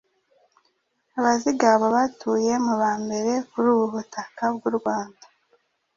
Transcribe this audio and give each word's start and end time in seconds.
Abazigaba 1.17 1.85
batuye 1.95 2.53
mu 2.65 2.73
ba 2.81 2.91
mbere 3.03 3.31
kuri 3.49 3.67
ubu 3.73 3.85
butaka 3.95 4.43
bw’u 4.55 4.71
Rwanda 4.77 5.25